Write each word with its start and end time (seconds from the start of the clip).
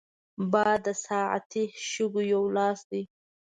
باد 0.51 0.79
د 0.85 0.87
ساعتي 1.05 1.63
شګو 1.89 2.21
یو 2.33 2.43
لاس 2.57 2.79
دی 2.89 3.03